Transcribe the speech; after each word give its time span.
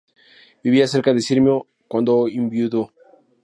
Vivía 0.63 0.87
cerca 0.87 1.13
de 1.13 1.21
Sirmio 1.21 1.67
cuando 1.87 2.27
enviudó. 2.27 2.91